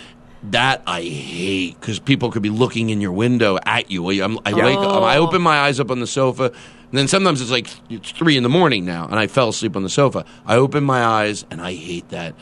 [0.50, 4.08] that I hate because people could be looking in your window at you.
[4.22, 7.42] I'm, I wake up, I open my eyes up on the sofa, and then sometimes
[7.42, 10.24] it's like it's three in the morning now, and I fell asleep on the sofa.
[10.46, 12.34] I open my eyes and I hate that.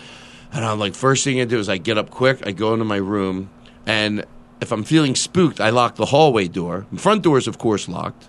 [0.52, 2.84] And I'm like, first thing I do is I get up quick, I go into
[2.84, 3.50] my room,
[3.84, 4.24] and
[4.60, 6.86] if I'm feeling spooked, I lock the hallway door.
[6.92, 8.28] The front door is, of course, locked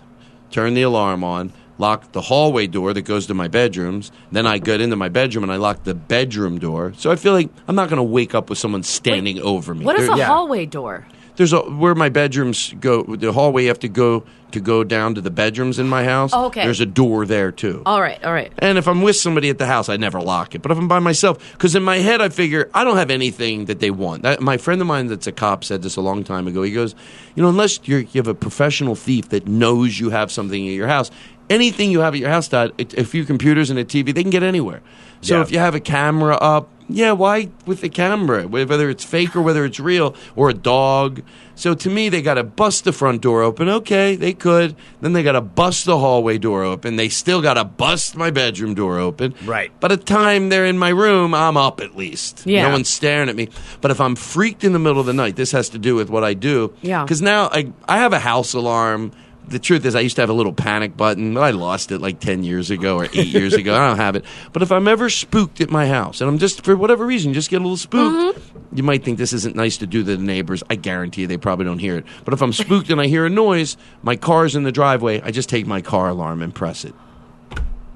[0.50, 4.12] turn the alarm on, lock the hallway door that goes to my bedrooms.
[4.30, 6.92] Then I get into my bedroom and I lock the bedroom door.
[6.96, 9.84] So I feel like I'm not going to wake up with someone standing over me.
[9.84, 10.26] What is There- a yeah.
[10.26, 11.06] hallway door?
[11.40, 13.02] There's a where my bedrooms go.
[13.02, 16.32] The hallway you have to go to go down to the bedrooms in my house.
[16.34, 16.64] Oh, okay.
[16.64, 17.82] There's a door there too.
[17.86, 18.52] All right, all right.
[18.58, 20.60] And if I'm with somebody at the house, I never lock it.
[20.60, 23.64] But if I'm by myself, because in my head I figure I don't have anything
[23.64, 24.22] that they want.
[24.24, 26.62] That, my friend of mine that's a cop said this a long time ago.
[26.62, 26.94] He goes,
[27.34, 30.74] you know, unless you're, you have a professional thief that knows you have something at
[30.74, 31.10] your house,
[31.48, 34.20] anything you have at your house, Dad, a, a few computers and a TV, they
[34.22, 34.82] can get anywhere.
[35.22, 35.42] So Yeah.
[35.42, 38.46] if you have a camera up, yeah, why with the camera?
[38.46, 41.22] Whether it's fake or whether it's real, or a dog.
[41.54, 43.68] So to me, they got to bust the front door open.
[43.68, 44.74] Okay, they could.
[45.02, 46.96] Then they got to bust the hallway door open.
[46.96, 49.34] They still got to bust my bedroom door open.
[49.44, 49.78] Right.
[49.78, 52.46] By the time they're in my room, I'm up at least.
[52.46, 52.62] Yeah.
[52.62, 53.50] No one's staring at me.
[53.82, 56.08] But if I'm freaked in the middle of the night, this has to do with
[56.08, 56.72] what I do.
[56.80, 57.04] Yeah.
[57.04, 59.12] Because now I, I have a house alarm.
[59.50, 61.34] The truth is, I used to have a little panic button.
[61.34, 63.74] but I lost it like 10 years ago or 8 years ago.
[63.74, 64.24] I don't have it.
[64.52, 67.50] But if I'm ever spooked at my house, and I'm just, for whatever reason, just
[67.50, 68.76] get a little spooked, mm-hmm.
[68.76, 70.62] you might think this isn't nice to do to the neighbors.
[70.70, 72.06] I guarantee you they probably don't hear it.
[72.24, 75.32] But if I'm spooked and I hear a noise, my car's in the driveway, I
[75.32, 76.94] just take my car alarm and press it.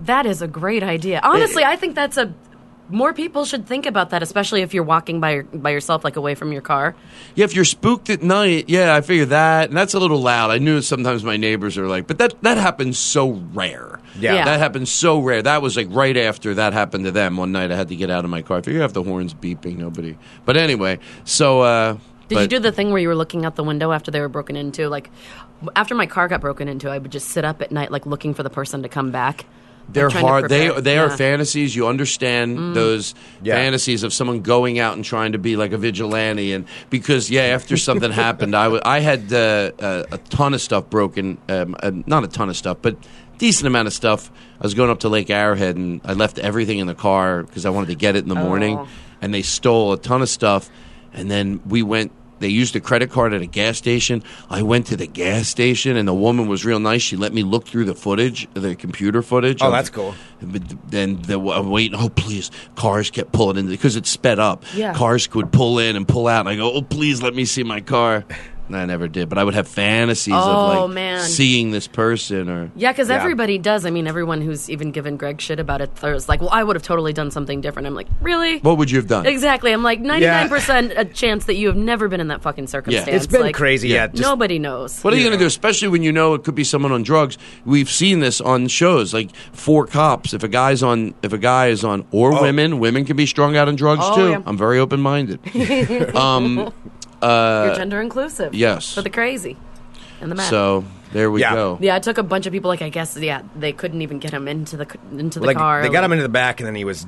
[0.00, 1.20] That is a great idea.
[1.22, 2.34] Honestly, I think that's a
[2.88, 6.16] more people should think about that, especially if you're walking by your, by yourself, like
[6.16, 6.94] away from your car.
[7.34, 10.50] Yeah, if you're spooked at night, yeah, I figure that, and that's a little loud.
[10.50, 14.00] I knew sometimes my neighbors are like, but that that happens so rare.
[14.18, 14.34] Yeah.
[14.34, 14.44] Yeah.
[14.44, 15.42] that happens so rare.
[15.42, 17.36] That was like right after that happened to them.
[17.36, 18.58] One night, I had to get out of my car.
[18.58, 20.16] I figure if the horns beeping, nobody.
[20.44, 21.96] But anyway, so uh,
[22.28, 24.28] Did you do the thing where you were looking out the window after they were
[24.28, 24.88] broken into?
[24.88, 25.10] Like,
[25.74, 28.34] after my car got broken into, I would just sit up at night, like looking
[28.34, 29.46] for the person to come back.
[29.92, 30.48] They're hard.
[30.48, 31.12] They prepare- they are yeah.
[31.14, 31.18] Mm.
[31.18, 31.76] fantasies.
[31.76, 33.54] You understand those Yeah.
[33.54, 37.42] fantasies of someone going out and trying to be like a vigilante, and because yeah,
[37.42, 41.38] after something happened, I wa- I had uh, uh, a ton of stuff broken.
[41.48, 42.96] Um, uh, not a ton of stuff, but
[43.38, 44.30] decent amount of stuff.
[44.60, 47.66] I was going up to Lake Arrowhead, and I left everything in the car because
[47.66, 48.88] I wanted to get it in the morning, Oh.
[49.20, 50.70] and they stole a ton of stuff,
[51.12, 52.10] and then we went.
[52.40, 54.22] They used a credit card at a gas station.
[54.50, 57.02] I went to the gas station, and the woman was real nice.
[57.02, 59.62] She let me look through the footage, the computer footage.
[59.62, 60.14] Oh, of- that's cool.
[60.40, 61.98] then the, I'm waiting.
[61.98, 62.50] Oh, please!
[62.74, 64.64] Cars kept pulling in because it sped up.
[64.74, 64.94] Yeah.
[64.94, 67.62] Cars could pull in and pull out, and I go, "Oh, please let me see
[67.62, 68.24] my car."
[68.66, 70.38] And I never did, but I would have fantasies Oh,
[70.84, 71.20] of like man.
[71.20, 73.16] seeing this person or Yeah, because Yeah.
[73.16, 73.84] everybody does.
[73.84, 76.74] I mean, everyone who's even given Greg shit about it is like, well, I would
[76.74, 77.86] have totally done something different.
[77.86, 78.60] I'm like, really?
[78.60, 79.26] what would you have done?
[79.26, 79.70] Exactly.
[79.72, 83.06] I'm like 99% a chance that you have never been in that fucking circumstance.
[83.06, 83.14] Yeah.
[83.16, 83.88] It's been Like, crazy.
[83.88, 84.98] Yeah, just, Nobody knows.
[85.02, 87.02] What are you going to do, especially when you know it could be someone on
[87.02, 87.36] drugs?
[87.66, 90.32] We've seen this on shows, like Four Cops.
[90.32, 93.56] If a guy's on, if a guy is on, or women, women can be strung
[93.58, 94.30] out on drugs Oh, too.
[94.30, 94.42] yeah.
[94.46, 95.38] I'm very open minded.
[96.16, 96.72] um,
[97.28, 98.54] You're gender inclusive.
[98.54, 98.92] yes.
[98.94, 99.56] For the crazy
[100.20, 100.48] and the mad.
[100.50, 101.54] so there we Yeah.
[101.54, 101.78] go.
[101.80, 102.68] yeah, I took a bunch of people.
[102.68, 105.82] Like, I guess, yeah, they couldn't even get him into the into the like car.
[105.82, 107.06] they got him into the back, and then he was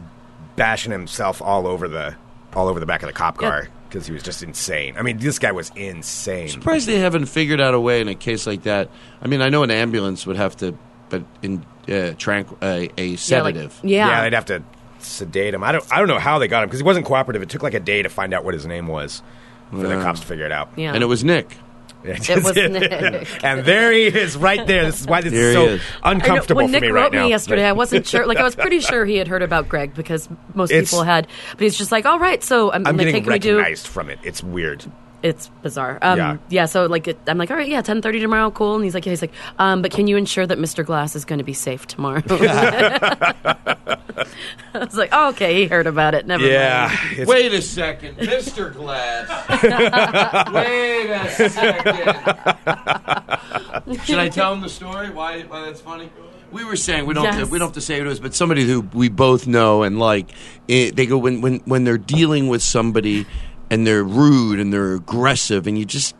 [0.56, 2.14] bashing himself all over the
[2.54, 3.48] all over the back of the cop Yeah.
[3.48, 4.94] car because he was just insane.
[4.98, 6.48] I mean, this guy was insane.
[6.48, 8.88] surprised they haven't figured out a way in a case like that.
[9.22, 10.76] I mean, I know an ambulance would have to,
[11.10, 13.78] but in uh, tranq- uh, a yeah, like- sedative.
[13.84, 14.08] yeah.
[14.08, 14.62] Yeah, they'd have to
[14.98, 15.62] sedate him.
[15.62, 17.42] I don't I don't know how they got him because he wasn't cooperative.
[17.42, 19.22] It took like a day to find out what his name was
[19.70, 20.70] for the cops to figure it out.
[20.76, 20.92] Yeah.
[20.94, 21.56] and it was Nick.
[22.04, 23.28] It was Nick.
[23.44, 24.84] and there he is, right there.
[24.84, 25.82] This is why this Here is he so is.
[26.04, 27.24] I know, uncomfortable when for Nick me wrote right now.
[27.24, 28.26] me yesterday, I wasn't sure.
[28.26, 31.26] Like I was pretty sure he had heard about Greg because most It's- people had.
[31.52, 33.56] But he's just like, all right, so I'm, I'm like, getting can we do?
[33.56, 34.20] recognized from it.
[34.22, 34.84] It's weird.
[35.26, 35.98] It's bizarre.
[36.02, 36.36] Um, Yeah.
[36.48, 36.66] yeah.
[36.66, 38.76] So like, it, I'm like, all right, yeah, 10:30 tomorrow, cool.
[38.76, 40.84] And he's like, yeah, he's like, um, but can you ensure that Mr.
[40.84, 42.22] Glass is going to be safe tomorrow?
[42.30, 43.66] I
[44.74, 46.26] was like, oh, okay, he heard about it.
[46.26, 46.88] Never Yeah.
[46.88, 47.12] mind.
[47.12, 48.72] It's- Wait a second, Mr.
[48.72, 49.28] Glass.
[50.52, 52.16] Wait a second.
[54.04, 55.10] Should I tell him the story?
[55.10, 56.10] Why, why that's funny?
[56.52, 57.50] We were saying we don't Yes.
[57.50, 59.98] we don't have to say who it is, but somebody who we both know and
[59.98, 60.30] like
[60.68, 63.26] it, they go when when when they're dealing with somebody
[63.70, 66.14] and they're rude and they're aggressive and you just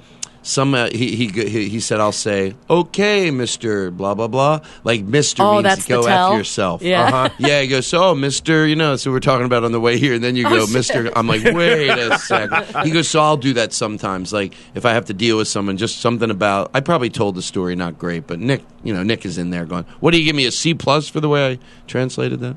[0.46, 5.02] some uh, he, he he he said I'll say okay Mister blah blah blah like
[5.02, 6.26] Mister Oh, means that's the go tell?
[6.28, 7.02] after yourself Yeah.
[7.02, 7.28] uh-huh.
[7.38, 10.14] yeah he goes so Mister you know so we're talking about on the way here
[10.14, 10.74] and then you go Oh, shit.
[10.74, 14.86] Mister I'm like wait a second he goes so I'll do that sometimes like if
[14.86, 17.98] I have to deal with someone just something about I probably told the story not
[17.98, 20.46] great but Nick you know Nick is in there going what do you give me
[20.46, 22.56] a C plus for the way I translated that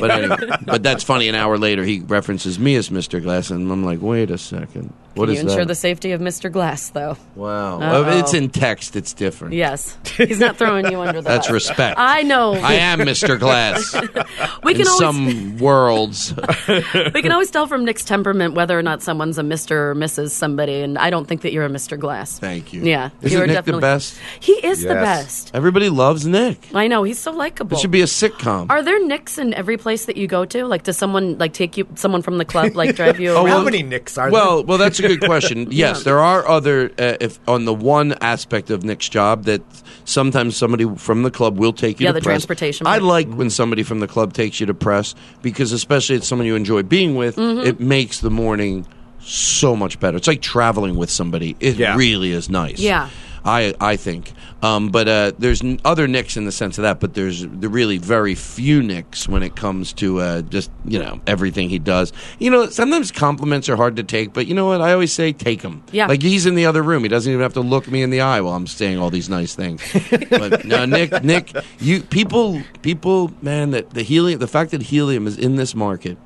[0.00, 3.20] but anyway but that's funny an hour later he references me as Mr.
[3.20, 6.12] Glass and I'm like wait a second what Can is you ensure that the safety
[6.12, 6.50] of Mr.
[6.50, 7.16] Glass, though?
[7.34, 8.04] wow Uh-oh.
[8.04, 11.28] Oh, it's in text it's different Yes, he's not throwing you under the.
[11.28, 11.54] that's bus.
[11.54, 12.52] respect I know.
[12.54, 13.38] I am Mr.
[13.38, 13.94] Glass
[14.62, 16.34] we in can always some worlds
[16.68, 20.30] we can always tell from Nick's temperament whether or not someone's a Mister or Mrs.
[20.30, 21.98] somebody, and I don't think that you're a Mr.
[21.98, 22.38] Glass.
[22.38, 25.50] thank you Yeah, isn't you are Nick definitely the best He is the best.
[25.54, 27.76] everybody loves Nick I know he's so likable.
[27.76, 30.64] it should be a sitcom Are there Nicks in every place that you go to?
[30.66, 31.86] Like, does someone like take you?
[31.94, 33.30] Someone from the club like drive you?
[33.30, 33.48] Oh, around?
[33.48, 35.68] How many Nicks are Well, well, that's a good question.
[35.70, 36.02] Yes, Yeah.
[36.04, 36.90] there are other.
[36.98, 39.62] Uh, if on the one aspect of Nick's job that
[40.04, 42.32] sometimes somebody from the club will take you Yeah, to the press.
[42.44, 43.02] transportation I part.
[43.02, 46.56] like when somebody from the club takes you to press because, especially it's someone you
[46.56, 47.66] enjoy being with, Mm-hmm.
[47.66, 48.86] it makes the morning
[49.20, 50.16] so much better.
[50.16, 51.56] It's like traveling with somebody.
[51.60, 51.96] It Yeah.
[51.96, 52.78] really is nice.
[52.78, 53.08] Yeah.
[53.46, 54.32] I I think.
[54.62, 57.98] Um, but uh, there's other nicks in the sense of that, but there's the really
[57.98, 62.12] very few nicks when it comes to uh, just you know everything he does.
[62.38, 64.80] You know, sometimes compliments are hard to take, but you know what?
[64.80, 65.84] I always say take them.
[65.92, 66.06] Yeah.
[66.06, 68.20] Like he's in the other room; he doesn't even have to look me in the
[68.20, 69.80] eye while I'm saying all these nice things.
[70.30, 75.26] but no, Nick, Nick, you people, people, man, that the helium, the fact that helium
[75.26, 76.18] is in this market,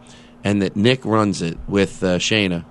[0.43, 2.65] and that Nick runs it with uh, Shayna.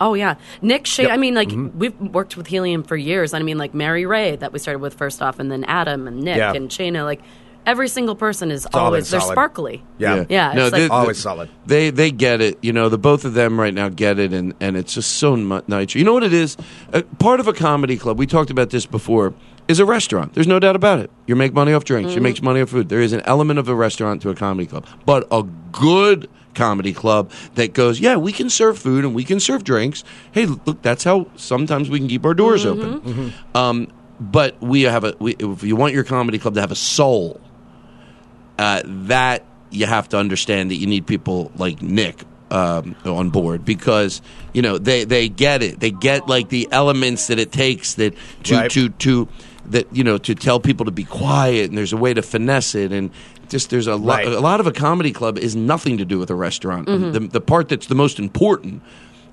[0.00, 1.10] Oh yeah, Nick Shea.
[1.10, 1.78] I mean, like Mm-hmm.
[1.78, 3.34] we've worked with Helium for years.
[3.34, 6.20] I mean, like Mary Ray that we started with first off, and then Adam and
[6.22, 6.52] Nick Yeah.
[6.54, 7.04] and Shayna.
[7.04, 7.20] Like
[7.66, 9.84] every single person is all always been they're sparkly.
[9.98, 10.24] Yeah.
[10.30, 11.50] Yeah, No, it's like- they- Always solid.
[11.66, 12.58] They they get it.
[12.62, 15.36] You know, the both of them right now get it, and and it's just so
[15.36, 15.94] mu- nice.
[15.94, 16.56] You know what it is?
[16.94, 18.18] Uh, part of a comedy club.
[18.18, 19.34] We talked about this before.
[19.68, 20.32] Is a restaurant.
[20.34, 21.12] There's no doubt about it.
[21.28, 22.12] You make money off drinks.
[22.16, 22.88] You make money off food.
[22.88, 26.92] There is an element of a restaurant to a comedy club, but a good comedy
[26.92, 30.02] club that goes, yeah, we can serve food and we can serve drinks.
[30.32, 33.32] Hey, look, that's how sometimes we can keep our doors open.
[33.54, 33.88] Um,
[34.20, 35.14] but we have a.
[35.18, 37.40] We, if you want your comedy club to have a soul,
[38.58, 43.64] uh, that you have to understand that you need people like Nick um, on board
[43.64, 44.20] because
[44.52, 45.80] you know they they get it.
[45.80, 48.70] They get like the elements that it takes that to Right.
[48.72, 49.28] to to
[49.66, 52.74] that you know to tell people to be quiet and there's a way to finesse
[52.74, 53.10] it and
[53.50, 54.26] just there's a lot Right.
[54.28, 56.88] a lot of a comedy club is nothing to do with a restaurant.
[56.88, 57.12] Mm-hmm.
[57.12, 58.82] The, the part that's the most important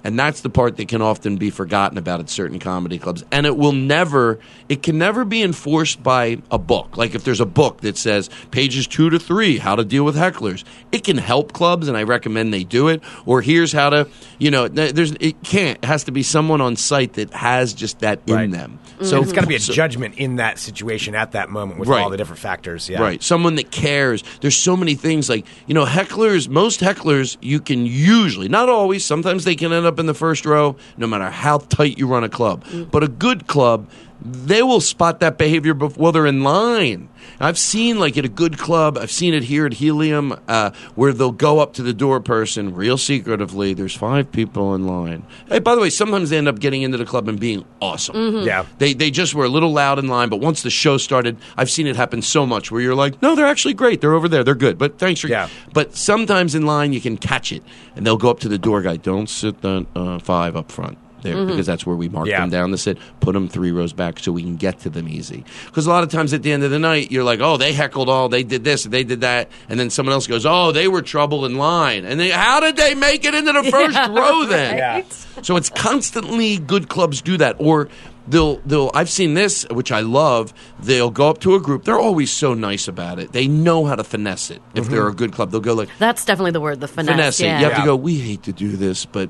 [0.03, 3.23] and that's the part that can often be forgotten about at certain comedy clubs.
[3.31, 6.97] And it will never, it can never be enforced by a book.
[6.97, 10.15] Like if there's a book that says pages two to three, how to deal with
[10.15, 13.01] hecklers, it can help clubs, and I recommend they do it.
[13.25, 14.07] Or here's how to,
[14.39, 15.77] you know, there's it can't.
[15.79, 18.51] It has to be someone on site that has just that in Right.
[18.51, 18.79] them.
[19.01, 19.35] So It's mm-hmm.
[19.35, 22.01] got to be a so- judgment in that situation at that moment with Right.
[22.01, 22.89] all the different factors.
[22.89, 23.01] Yeah.
[23.01, 23.21] Right.
[23.23, 24.23] Someone that cares.
[24.41, 29.03] There's so many things like, you know, hecklers, most hecklers, you can usually, not always,
[29.05, 32.23] sometimes they can end up in the first row, no matter how tight you run
[32.23, 32.63] a club.
[32.65, 32.91] Mm.
[32.91, 33.89] But a good club,
[34.33, 37.09] they will spot that behavior before while they're in line.
[37.39, 41.11] I've seen, like, at a good club, I've seen it here at Helium, uh, where
[41.13, 43.73] they'll go up to the door person real secretively.
[43.73, 45.23] There's five people in line.
[45.47, 48.43] Hey, by the way, sometimes they end up getting into the club and being awesome.
[48.43, 48.65] Yeah.
[48.77, 51.69] They they just were a little loud in line, but once the show started, I've
[51.69, 54.01] seen it happen so much where you're like, no, they're actually great.
[54.01, 54.43] They're over there.
[54.43, 54.77] They're good.
[54.77, 55.49] But thanks for Yeah.
[55.73, 57.61] But sometimes in line you can catch it,
[57.95, 58.97] and they'll go up to the door guy.
[58.97, 60.97] Don't sit the uh, five up front.
[61.27, 61.47] There, mm-hmm.
[61.51, 62.39] because that's where we mark Yeah.
[62.39, 62.97] them down to sit.
[63.19, 65.43] Put them three rows back so we can get to them easy.
[65.65, 67.73] Because a lot of times at the end of the night, you're like, "Oh, they
[67.73, 70.87] heckled all, they did this, they did that," and then someone else goes, "Oh, they
[70.87, 74.45] were trouble in line," and they, how did they make it into the first row
[74.45, 74.77] then?
[74.77, 75.03] Yeah.
[75.41, 77.89] So it's constantly good clubs do that, or
[78.27, 78.91] they'll they'll.
[78.93, 80.53] I've seen this, which I love.
[80.79, 81.83] They'll go up to a group.
[81.83, 83.31] They're always so nice about it.
[83.33, 84.61] They know how to finesse it.
[84.75, 85.11] If they're mm-hmm.
[85.11, 87.11] a good club, they'll go like That's definitely the word, the finesse.
[87.15, 87.39] finesse.
[87.41, 87.59] Yeah.
[87.59, 87.79] You have Yeah.
[87.79, 87.95] to go.
[87.95, 89.29] We hate to do this, but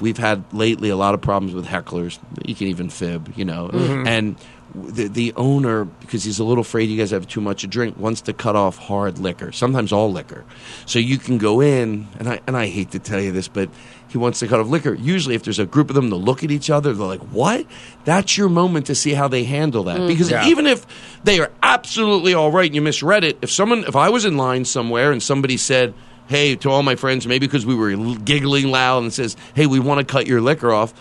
[0.00, 2.18] we've had lately a lot of problems with hecklers.
[2.44, 4.06] You can even fib, you know, mm-hmm.
[4.06, 4.36] and.
[4.72, 7.98] the, the owner, because he's a little afraid you guys have too much to drink,
[7.98, 10.44] wants to cut off hard liquor, sometimes all liquor.
[10.86, 13.68] So you can go in, and I, and I hate to tell you this, but
[14.08, 14.94] he wants to cut off liquor.
[14.94, 17.66] Usually, if there's a group of them, they'll look at each other, they're like, what?
[18.04, 19.98] That's your moment to see how they handle that.
[19.98, 20.06] Mm-hmm.
[20.06, 20.46] Because Yeah.
[20.46, 20.86] even if
[21.24, 24.36] they are absolutely all right and you misread it, if someone, if I was in
[24.36, 25.94] line somewhere and somebody said,
[26.30, 29.80] hey, to all my friends, maybe because we were giggling loud and says, hey, we
[29.80, 30.94] want to cut your liquor off,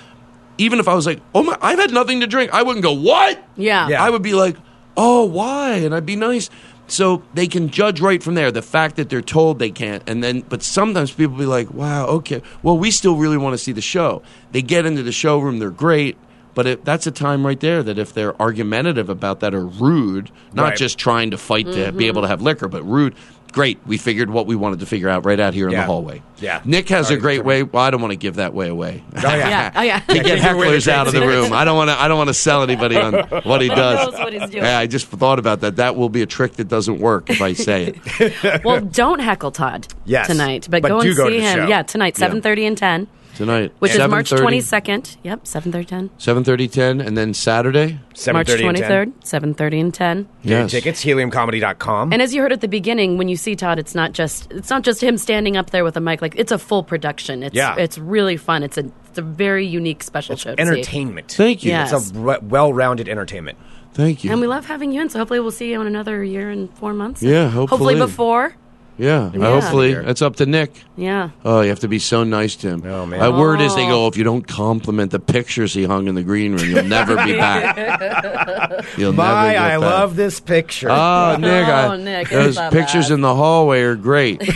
[0.58, 2.94] even if I was like, oh my, I've had nothing to drink, I wouldn't go,
[2.94, 3.42] what?
[3.56, 3.88] Yeah.
[3.88, 4.04] Yeah.
[4.04, 4.58] I would be like,
[4.98, 5.76] oh, why?
[5.76, 6.50] And I'd be nice.
[6.88, 8.52] So they can judge right from there.
[8.52, 12.08] The fact that they're told they can't, and then, but sometimes people be like, wow,
[12.08, 14.24] okay, well, we still really want to see the show.
[14.52, 16.18] They get into the showroom, they're great,
[16.56, 20.32] but it, that's a time right there that if they're argumentative about that or rude,
[20.52, 20.78] not Right.
[20.78, 22.02] just trying to fight to be mm-hmm.
[22.02, 23.14] able to have liquor, but rude.
[23.52, 25.82] Great, we figured what we wanted to figure out right out here in Yeah.
[25.82, 26.22] the hallway.
[26.40, 26.62] Yeah.
[26.66, 27.64] Nick has Sorry, a great way.
[27.64, 29.04] Well, I don't want to give that way away.
[29.18, 29.36] Oh, yeah.
[29.50, 29.72] Yeah.
[29.76, 30.00] Oh, yeah.
[30.00, 31.52] to get Give away the hecklers out of the room.
[31.52, 32.00] I don't want to.
[32.00, 34.12] I don't want to sell anybody on what he He does.
[34.12, 34.64] knows what he's doing.
[34.64, 35.78] Yeah, I just thought about that.
[35.78, 39.52] That will be a trick that doesn't work if I say it Well, don't heckle
[39.52, 40.28] Todd Yes.
[40.28, 41.58] tonight, but, But go and go see the him.
[41.58, 41.68] show.
[41.68, 42.30] Yeah, tonight, Yeah.
[42.30, 43.08] 7.30 and 10,
[43.40, 43.72] tonight.
[43.80, 45.18] which is March 22nd.
[45.24, 46.10] Yep, 7.30, 10.
[46.20, 47.94] 7:30, 10, and then Saturday.
[48.32, 49.14] March 7:30 and 10.
[49.14, 50.28] 23rd, 7.30 and 10.
[50.44, 50.72] Get your Yes.
[50.72, 52.14] tickets, heliumcomedy.com.
[52.14, 54.70] And as you heard at the beginning, when you see Todd, it's not just it's
[54.70, 56.22] not just him standing up there with a mic.
[56.22, 57.42] Like it's a full production.
[57.44, 57.76] It's Yeah.
[57.78, 58.64] it's really fun.
[58.64, 60.54] It's a it's a very unique special show.
[60.56, 60.70] To see.
[60.72, 61.32] entertainment.
[61.32, 61.72] Thank you.
[61.72, 61.92] Yes.
[61.92, 63.58] It's a re- well-rounded entertainment.
[63.94, 64.32] Thank you.
[64.32, 65.10] And we love having you in.
[65.10, 67.24] So hopefully we'll see you in another year and four months.
[67.24, 67.96] Yeah, hopefully.
[67.96, 68.54] before.
[69.00, 69.40] Yeah, Yeah.
[69.40, 70.72] hopefully that's up to Nick.
[70.96, 71.30] Yeah.
[71.46, 72.84] Oh, you have to be so nice to him.
[72.86, 73.20] Oh, man.
[73.20, 73.90] My word is, they Oh.
[73.90, 77.16] go, if you don't compliment the pictures he hung in the green room, you'll never
[77.26, 77.78] be back.
[78.98, 79.80] You'll never My, get I back.
[79.80, 80.90] love this picture.
[80.92, 81.66] Oh, Nick!
[81.68, 83.16] I, Oh, Nick, those pictures bad.
[83.16, 84.42] in the hallway are great.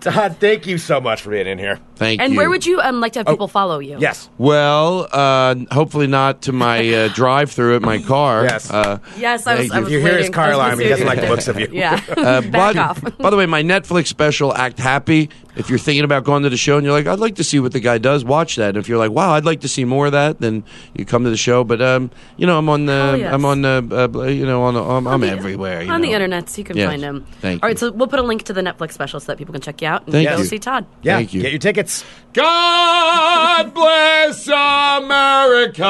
[0.00, 1.78] Todd, thank you so much for being in here.
[1.96, 2.32] Thank And you.
[2.32, 3.98] And where would you um, like to have people follow you?
[3.98, 4.28] Yes.
[4.38, 8.44] Well, uh, hopefully not to my uh, drive-through at my car.
[8.44, 8.70] Yes.
[8.70, 9.60] Uh, Yes, I was.
[9.68, 9.82] Thank I you.
[9.84, 10.78] was You hear his car alarm.
[10.78, 11.68] He doesn't like the looks of you.
[11.72, 12.00] Yeah.
[12.28, 13.18] Uh, Back by, off.
[13.18, 15.30] by the way, my Netflix special, Act Happy.
[15.56, 17.58] If you're thinking about going to the show and you're like, I'd like to see
[17.58, 18.68] what the guy does, watch that.
[18.68, 20.62] And if you're like, wow, I'd like to see more of that, then
[20.94, 21.64] you come to the show.
[21.64, 23.32] But um, you know, I'm on the, Oh, yes.
[23.34, 25.82] I'm on the, uh, you know, on, the, I'm, I'm the- everywhere.
[25.82, 26.88] you on the internet, so you can Yes.
[26.88, 27.26] find him.
[27.40, 27.72] Thank All you.
[27.72, 29.82] right, so we'll put a link to the Netflix special so that people can check
[29.82, 30.44] you out and Thank go you.
[30.44, 30.86] see Todd.
[31.02, 31.16] Yeah.
[31.16, 31.42] Thank you.
[31.42, 32.04] Get your tickets.
[32.34, 35.82] God bless America,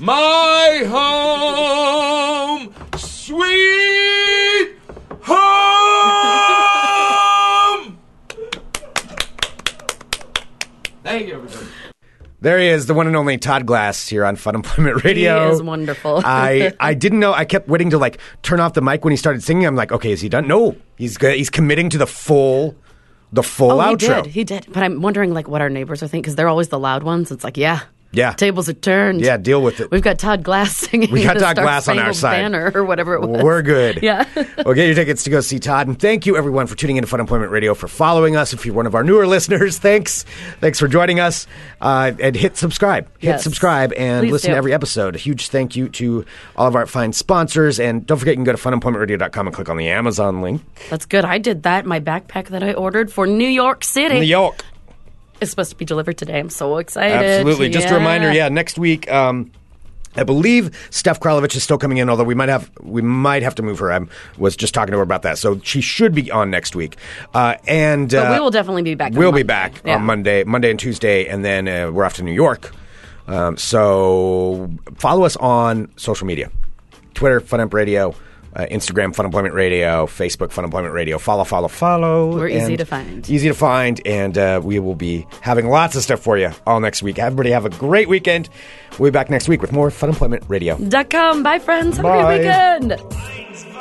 [0.00, 4.51] my home, sweet
[5.22, 5.32] home.
[11.04, 11.66] Thank you, everybody.
[12.40, 15.46] There he is, the one and only Todd Glass here on Fun Employment Radio.
[15.46, 16.22] He is wonderful.
[16.24, 17.32] I I didn't know.
[17.32, 19.64] I kept waiting to like turn off the mic when he started singing.
[19.64, 20.48] I'm like, okay, is he done?
[20.48, 21.36] No, he's good.
[21.36, 22.74] He's committing to the full,
[23.32, 24.24] the full Oh, he outro.
[24.24, 24.32] did.
[24.32, 24.66] He did.
[24.72, 27.30] But I'm wondering, like, what our neighbors are thinking because they're always the loud ones.
[27.30, 27.82] It's like, yeah,
[28.12, 28.32] Yeah.
[28.34, 29.20] tables are turned.
[29.22, 29.90] Yeah, deal with it.
[29.90, 31.10] We've got Todd Glass singing.
[31.10, 32.36] We got Todd Glass on our side.
[32.42, 33.42] Banner or whatever it was.
[33.42, 34.00] We're good.
[34.02, 34.24] Yeah.
[34.64, 35.86] well, get your tickets to go see Todd.
[35.86, 38.52] And thank you, everyone, for tuning in to Fun Employment Radio, for following us.
[38.52, 40.24] If you're one of our newer listeners, thanks.
[40.60, 41.46] Thanks for joining us.
[41.80, 43.06] Uh, and hit subscribe.
[43.18, 43.42] Hit Yes.
[43.44, 44.54] subscribe and Please listen do.
[44.54, 45.14] to every episode.
[45.14, 46.24] A huge thank you to
[46.56, 47.78] all of our fine sponsors.
[47.80, 50.62] And don't forget, you can go to funemploymentradio.com and click on the Amazon link.
[50.90, 51.24] That's good.
[51.24, 51.86] I did that.
[51.86, 54.64] My backpack that I ordered for New York City New York.
[55.42, 56.38] Is supposed to be delivered today.
[56.38, 57.14] I'm so excited.
[57.16, 57.68] Absolutely.
[57.68, 59.50] Just a reminder, yeah, next week, um,
[60.14, 63.54] I believe Steph Kralovich is still coming in, although we might have we might have
[63.54, 63.90] to move her.
[63.92, 64.00] I
[64.36, 66.96] was just talking to her about that, so she should be on next week.
[67.32, 69.12] Uh, and But uh, we will definitely be back.
[69.14, 69.96] We'll be back Yeah.
[69.96, 72.72] on Monday, Monday and Tuesday, and then uh, we're off to New York.
[73.26, 76.50] Um, so follow us on social media:
[77.14, 78.14] Twitter, Fun Emp Radio.
[78.54, 81.16] Uh, Instagram, Fun Employment Radio, Facebook, Fun Employment Radio.
[81.18, 82.34] Follow, follow, follow.
[82.36, 83.28] We're easy to find.
[83.30, 86.78] Easy to find, and uh, we will be having lots of stuff for you all
[86.80, 87.18] next week.
[87.18, 88.50] Everybody have a great weekend.
[88.98, 90.76] We'll be back next week with more Fun Employment Radio.
[90.76, 91.42] Dot com.
[91.42, 91.96] Bye, friends.
[91.96, 92.34] Have Bye.
[92.34, 93.71] a great weekend.